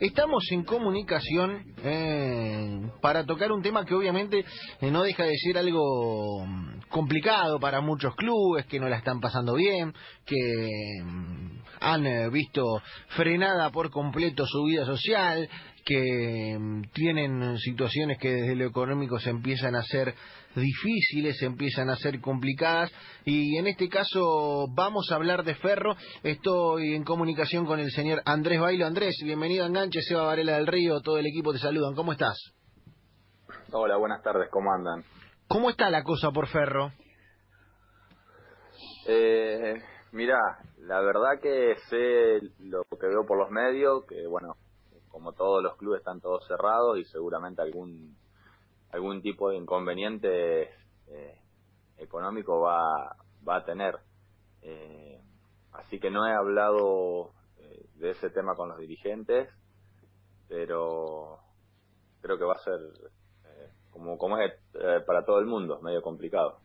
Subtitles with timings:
[0.00, 4.46] Estamos en comunicación eh, para tocar un tema que obviamente
[4.80, 9.20] eh, no deja de ser algo mm, complicado para muchos clubes que no la están
[9.20, 9.92] pasando bien,
[10.24, 12.62] que mm, han eh, visto
[13.08, 15.46] frenada por completo su vida social,
[15.84, 20.14] que mm, tienen situaciones que desde lo económico se empiezan a hacer
[20.54, 22.90] difíciles, se empiezan a ser complicadas
[23.24, 25.94] y en este caso vamos a hablar de Ferro.
[26.22, 28.86] Estoy en comunicación con el señor Andrés Bailo.
[28.86, 31.94] Andrés, bienvenido a Enganche, Seba Varela del Río, todo el equipo te saludan.
[31.94, 32.36] ¿Cómo estás?
[33.72, 35.04] Hola, buenas tardes, ¿cómo andan?
[35.46, 36.92] ¿Cómo está la cosa por Ferro?
[39.06, 39.74] Eh,
[40.12, 40.38] mira,
[40.78, 44.54] la verdad que sé lo que veo por los medios, que bueno,
[45.20, 48.16] como todos los clubes están todos cerrados y seguramente algún
[48.90, 50.62] algún tipo de inconveniente
[51.08, 51.38] eh,
[51.98, 53.98] económico va, va a tener.
[54.62, 55.20] Eh,
[55.72, 59.50] así que no he hablado eh, de ese tema con los dirigentes,
[60.48, 61.38] pero
[62.22, 62.80] creo que va a ser,
[63.90, 64.54] como, como es
[65.06, 66.60] para todo el mundo, medio complicado.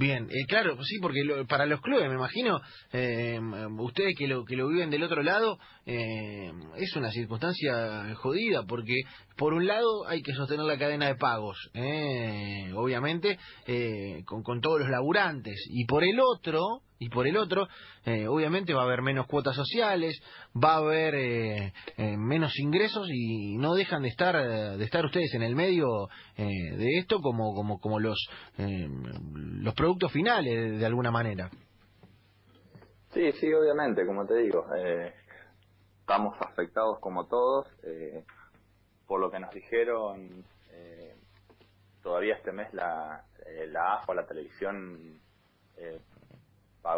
[0.00, 2.58] Bien, eh, claro, sí, porque para los clubes, me imagino,
[2.90, 3.38] eh,
[3.80, 8.94] ustedes que lo, que lo viven del otro lado, eh, es una circunstancia jodida, porque
[9.36, 14.62] por un lado hay que sostener la cadena de pagos, eh, obviamente, eh, con, con
[14.62, 17.66] todos los laburantes, y por el otro, y por el otro,
[18.04, 20.22] eh, obviamente va a haber menos cuotas sociales,
[20.54, 25.34] va a haber eh, eh, menos ingresos y no dejan de estar de estar ustedes
[25.34, 28.18] en el medio de esto como como como los
[28.58, 31.50] los productos finales de alguna manera.
[33.14, 34.66] Sí, sí, obviamente, como te digo,
[36.00, 37.66] estamos afectados como todos
[39.06, 40.44] por lo que nos dijeron.
[42.02, 43.24] todavía este mes la
[43.68, 45.18] la AFA, la televisión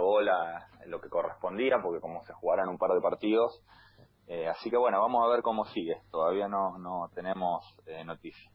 [0.03, 3.63] pagó la, lo que correspondía, porque como se jugaran un par de partidos.
[4.27, 6.01] Eh, así que bueno, vamos a ver cómo sigue.
[6.11, 8.53] Todavía no, no tenemos eh, noticias.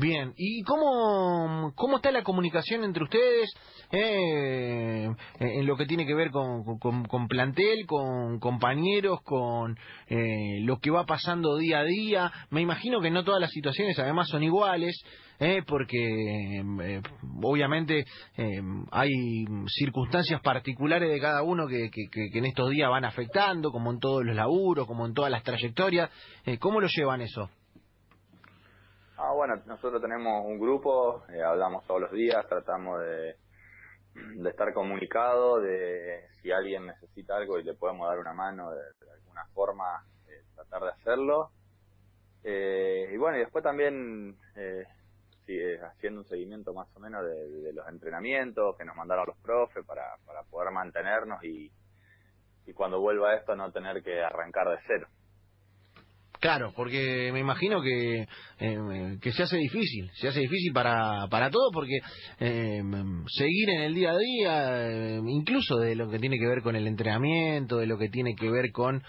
[0.00, 3.50] Bien, ¿y cómo, cómo está la comunicación entre ustedes
[3.92, 9.76] eh, en lo que tiene que ver con, con, plantel, con compañeros, con
[10.08, 12.32] eh, lo que va pasando día a día?
[12.48, 14.98] Me imagino que no todas las situaciones además son iguales,
[15.38, 17.02] eh, porque eh,
[17.42, 18.06] obviamente
[18.38, 18.62] eh,
[18.92, 19.10] hay
[19.66, 23.98] circunstancias particulares de cada uno que, que, que, en estos días van afectando, como en
[23.98, 26.08] todos los laburos, como en todas las trayectorias.
[26.46, 27.50] Eh, ¿Cómo lo llevan eso?
[29.22, 33.36] Ah, bueno, nosotros tenemos un grupo, eh, hablamos todos los días, tratamos de,
[34.48, 38.80] estar comunicados, de si alguien necesita algo y le podemos dar una mano de,
[39.12, 41.50] alguna forma, eh, tratar de hacerlo.
[42.44, 44.86] Eh, y bueno, y después también eh,
[45.82, 49.84] haciendo un seguimiento más o menos de, de, los entrenamientos que nos mandaron los profes
[49.84, 51.70] para, para poder mantenernos y,
[52.64, 55.08] y cuando vuelva esto no tener que arrancar de cero.
[56.40, 58.26] Claro, porque me imagino que,
[58.60, 61.98] eh, que se hace difícil, se hace difícil para, para todos porque
[62.38, 62.82] eh,
[63.26, 66.76] seguir en el día a día, eh, incluso de lo que tiene que ver con
[66.76, 69.02] el entrenamiento, de lo que tiene que ver con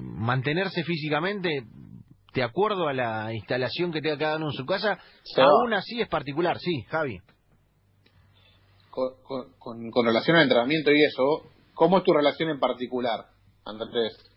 [0.00, 1.66] mantenerse físicamente,
[2.34, 4.98] de acuerdo a la instalación que tenga cada uno en su casa,
[5.36, 7.18] aún así es particular, sí, Javi.
[8.88, 9.10] Con,
[9.58, 13.26] con, con relación al entrenamiento y eso, ¿cómo es tu relación en particular,
[13.66, 14.31] Andrés?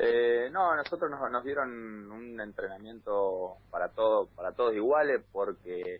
[0.00, 1.68] Eh, no, nosotros nos, nos, dieron
[2.12, 5.98] un entrenamiento para todo, para todos iguales, porque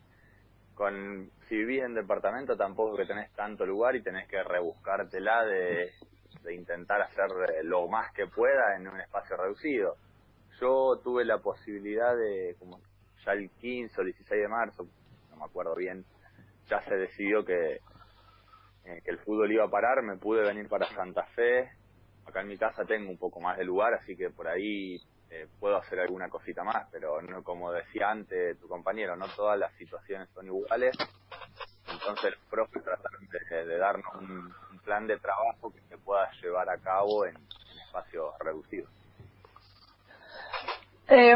[0.73, 5.91] con si vivís en departamento tampoco que tenés tanto lugar y tenés que rebuscártela de,
[6.43, 7.27] de intentar hacer
[7.63, 9.97] lo más que pueda en un espacio reducido.
[10.61, 12.79] Yo tuve la posibilidad de, como
[13.25, 14.87] ya el 15 o 16 de marzo,
[15.29, 16.05] no me acuerdo bien,
[16.69, 17.81] ya se decidió eh,
[18.85, 21.69] que el fútbol iba a parar, me pude venir para Santa Fe,
[22.29, 25.47] acá en mi casa tengo un poco más de lugar, así que por ahí eh,
[25.59, 29.71] puedo hacer alguna cosita más, pero no como decía antes tu compañero, no todas las
[29.73, 30.95] situaciones son iguales.
[31.91, 36.69] Entonces los profes trataron de, darnos un, un, plan de trabajo que se pueda llevar
[36.69, 38.98] a cabo en, en espacios reducidos.
[41.11, 41.35] Eh,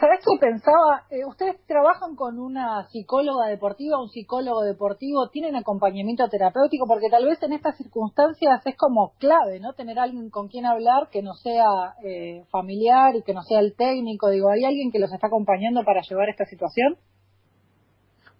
[0.00, 1.04] ¿Sabes qué pensaba?
[1.10, 7.24] Eh, ustedes trabajan con una psicóloga deportiva, un psicólogo deportivo, tienen acompañamiento terapéutico, porque tal
[7.24, 9.74] vez en estas circunstancias es como clave, ¿no?
[9.74, 13.76] Tener alguien con quien hablar que no sea eh, familiar y que no sea el
[13.76, 14.28] técnico.
[14.28, 16.96] Digo, ¿hay alguien que los está acompañando para llevar esta situación?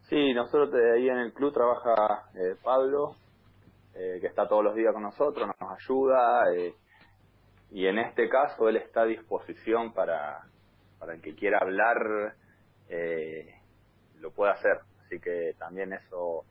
[0.09, 3.15] Sí, nosotros ahí en el club trabaja eh, Pablo,
[3.93, 6.45] que está todos los días con nosotros, nos ayuda.
[7.73, 10.43] Y en este caso él está a disposición para,
[10.99, 12.35] para el que quiera hablar,
[12.89, 13.55] eh,
[14.21, 14.81] lo puede hacer.
[15.05, 16.45] Así que también eso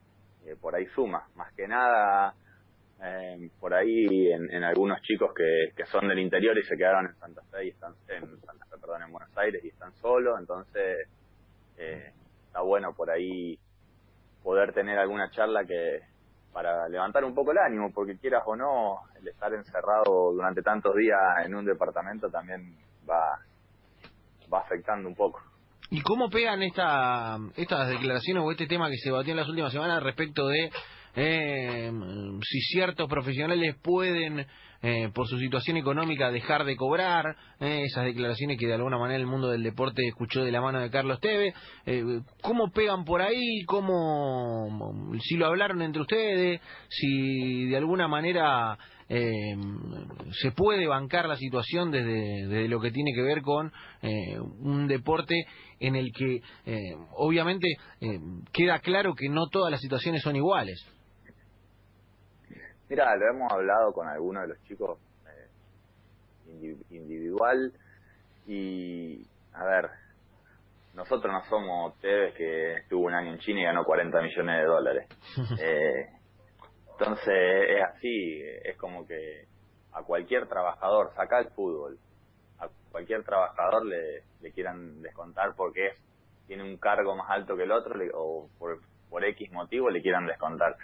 [0.46, 1.28] eh, por ahí suma.
[1.36, 2.34] Más que nada,
[3.02, 7.16] eh, por ahí en, algunos chicos que, que, son del interior y se quedaron en
[7.16, 11.08] Santa Fe y están en Santa Fe, perdón, en Buenos Aires y están solos, entonces
[11.78, 12.12] eh,
[12.46, 13.58] está bueno por ahí
[14.44, 16.02] poder tener alguna charla que
[16.54, 20.96] para levantar un poco el ánimo, porque quieras o no, el estar encerrado durante tantos
[20.96, 22.76] días en un departamento también
[23.10, 23.40] va
[24.52, 25.42] va afectando un poco.
[25.92, 29.72] ¿Y cómo pegan esta, estas declaraciones o este tema que se batió en las últimas
[29.72, 30.72] semanas respecto de
[31.16, 31.92] eh,
[32.44, 34.46] si ciertos profesionales pueden,
[34.82, 39.20] eh, por su situación económica, dejar de cobrar, eh, esas declaraciones que de alguna manera
[39.20, 41.54] el mundo del deporte escuchó de la mano de Carlos Teve,
[41.86, 42.04] eh,
[42.42, 43.64] ¿cómo pegan por ahí?
[43.66, 46.62] ¿Cómo, si lo hablaron entre ustedes?
[46.90, 48.78] Si de alguna manera
[49.12, 49.56] eh,
[50.40, 53.72] se puede bancar la situación desde, lo que tiene que ver con
[54.04, 55.36] eh, un deporte
[55.80, 57.68] en el que eh, obviamente
[58.54, 60.80] queda claro que no todas las situaciones son iguales.
[62.90, 64.98] Mira, lo hemos hablado con algunos de los chicos
[65.28, 67.72] eh, individual
[68.48, 69.90] y, a ver,
[70.96, 74.66] nosotros no somos ustedes que estuvo un año en China y ganó 40 millones de
[74.66, 75.08] dólares.
[75.62, 76.08] eh,
[76.94, 79.46] entonces es así, es como que
[79.94, 82.00] a cualquier trabajador, saca el fútbol,
[82.58, 85.94] a cualquier trabajador le, le quieran descontar porque es,
[86.48, 88.80] tiene un cargo más alto que el otro o por,
[89.12, 90.76] por X motivo le quieran descontar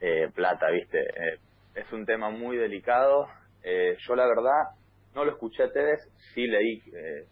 [0.00, 1.00] eh, plata, ¿viste?
[1.00, 1.38] Eh,
[1.78, 3.28] es un tema muy delicado.
[3.62, 4.74] Eh, yo la verdad
[5.14, 7.26] no lo escuché a ustedes, sí leí eh,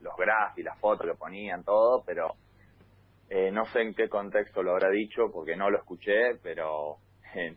[0.00, 2.34] los grafs y las fotos que ponían, todo, pero
[3.28, 6.96] eh, no sé en qué contexto lo habrá dicho porque no lo escuché, pero
[7.34, 7.56] eh,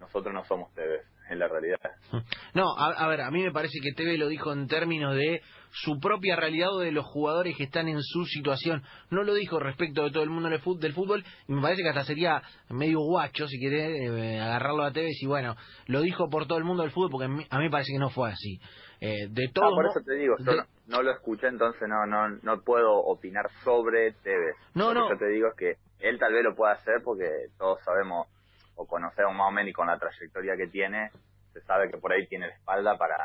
[0.00, 1.78] nosotros no somos TV en la realidad.
[2.54, 5.42] No, a, ver, a mí me parece que TV lo dijo en términos de
[5.72, 8.84] su propia realidad o de los jugadores que están en su situación.
[9.10, 12.04] No lo dijo respecto de todo el mundo del fútbol y me parece que hasta
[12.04, 15.56] sería medio guacho si quiere eh, agarrarlo a TV y bueno,
[15.86, 18.10] lo dijo por todo el mundo del fútbol porque a mí, me parece que no
[18.10, 18.60] fue así.
[19.00, 20.52] Eh, de todo por eso te digo, yo
[20.86, 24.52] no, lo escuché, entonces no no no puedo opinar sobre TV.
[24.74, 25.08] No, lo no.
[25.08, 27.28] Que yo te digo es que él tal vez lo pueda hacer porque
[27.58, 28.28] todos sabemos
[28.76, 31.10] o conocemos más o menos y con la trayectoria que tiene,
[31.52, 33.16] se sabe que por ahí tiene la espalda para,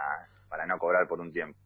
[0.49, 1.57] para no cobrar por un tiempo.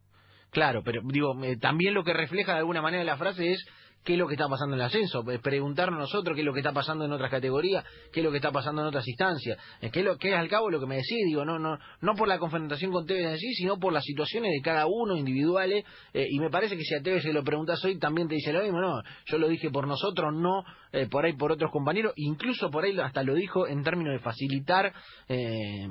[0.50, 3.66] Claro, pero digo, eh, también lo que refleja de alguna manera la frase es
[4.04, 6.52] qué es lo que está pasando en el ascenso, eh, preguntarnos nosotros qué es lo
[6.52, 9.58] que está pasando en otras categorías, qué es lo que está pasando en otras instancias,
[9.80, 11.78] eh, qué es, lo, que es al cabo lo que me decís, digo, no no
[12.00, 15.16] no por la confrontación con Tevez en sí, sino por las situaciones de cada uno
[15.16, 18.52] individuales, y me parece que si a Tevez se lo preguntas hoy también te dice
[18.52, 20.64] lo mismo, no, yo lo dije por nosotros, no
[20.94, 24.20] eh, por ahí por otros compañeros, incluso por ahí hasta lo dijo en términos de
[24.20, 24.92] facilitar
[25.28, 25.88] eh,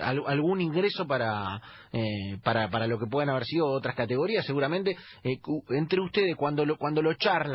[0.00, 1.60] algún ingreso para,
[1.92, 4.96] eh, para para lo que puedan haber sido otras categorías, seguramente
[5.68, 7.49] entre ustedes cuando lo cuando lo charlan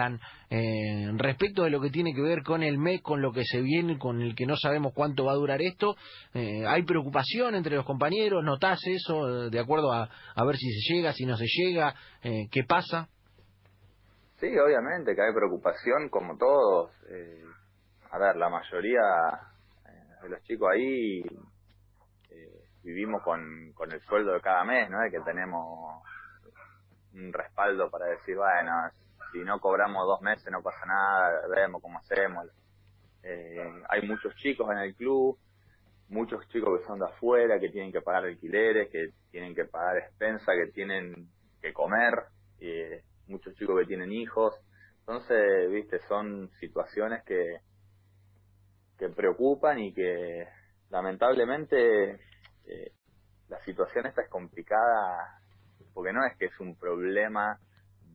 [1.18, 3.98] respecto de lo que tiene que ver con el mes, con lo que se viene,
[3.98, 5.96] con el que no sabemos cuánto va a durar esto,
[6.34, 11.14] hay preocupación entre los compañeros, notás eso de acuerdo a, a ver si se llega,
[11.14, 13.10] si no se llega, qué pasa.
[14.40, 16.92] Sí, obviamente que hay preocupación como todos.
[17.10, 17.42] Eh,
[18.12, 19.00] a ver, la mayoría
[19.88, 21.22] eh, de los chicos ahí
[22.30, 25.00] eh, vivimos con, con el sueldo de cada mes, ¿no?
[25.00, 26.04] De que tenemos
[27.14, 28.72] un respaldo para decir, bueno,
[29.32, 32.48] si no cobramos dos meses no pasa nada, vemos cómo hacemos.
[33.24, 35.38] Eh, hay muchos chicos en el club,
[36.10, 39.98] muchos chicos que son de afuera, que tienen que pagar alquileres, que tienen que pagar
[39.98, 41.30] expensa, que tienen
[41.62, 42.26] que comer.
[42.60, 44.54] Eh, muchos chicos que tienen hijos.
[45.00, 47.60] Entonces, viste, son situaciones que,
[48.98, 50.48] que preocupan y que
[50.90, 52.20] lamentablemente
[52.66, 52.92] eh,
[53.50, 55.40] la situación esta es complicada
[55.94, 57.58] porque no es que es un problema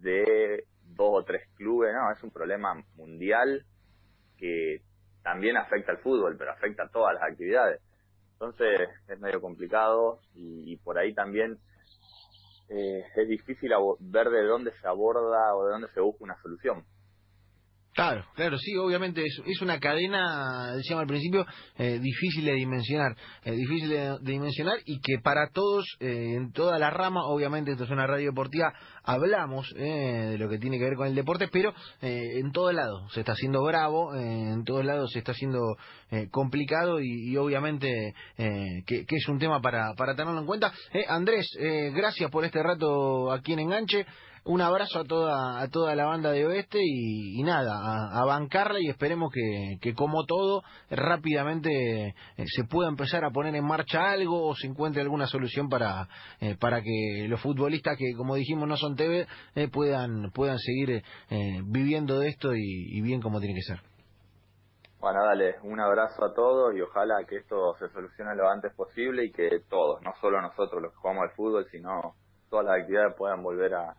[0.00, 3.64] de dos o tres clubes, no, es un problema mundial
[4.37, 4.82] que
[5.23, 7.80] también afecta al fútbol, pero afecta a todas las actividades.
[8.32, 11.59] Entonces es medio complicado y por ahí también
[12.70, 16.85] eh, es difícil ver de dónde se aborda o de dónde se busca una solución.
[17.92, 21.44] Claro, claro, sí, obviamente es, es una cadena, decíamos al principio,
[21.76, 26.78] eh, difícil de dimensionar, eh, difícil de, dimensionar y que para todos, eh, en toda
[26.78, 30.94] la rama, obviamente esto es una radio deportiva, hablamos de lo que tiene que ver
[30.94, 35.18] con el deporte, pero en todo lado se está haciendo bravo, en todos lados se
[35.18, 35.61] está haciendo
[36.30, 40.73] complicado y, obviamente que, que, es un tema para, para tenerlo en cuenta.
[41.09, 41.47] Andrés,
[41.94, 44.06] gracias por este rato aquí en Enganche
[44.44, 47.73] un abrazo a toda a toda la banda de Oeste y, nada,
[48.12, 52.14] a, bancarla y esperemos que, que como todo rápidamente eh,
[52.47, 56.09] se pueda empezar a poner en marcha algo o se encuentre alguna solución para
[56.40, 61.02] eh, para que los futbolistas que como dijimos no son TV eh, puedan puedan seguir
[61.64, 63.80] viviendo de esto y, y bien como tiene que ser.
[65.00, 69.25] Bueno, dale, un abrazo a todos y ojalá que esto se solucione lo antes posible
[69.25, 72.14] y que todos, no solo nosotros los que jugamos al fútbol, sino
[72.50, 73.97] todas las actividades puedan volver a,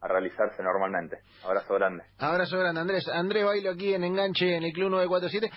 [0.00, 1.18] a realizarse normalmente.
[1.44, 2.04] Abrazo grande.
[2.18, 3.08] Abrazo grande, Andrés.
[3.08, 5.50] Andrés Bailo aquí en Enganche en el Club 947.